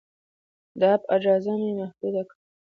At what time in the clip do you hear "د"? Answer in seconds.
0.79-0.81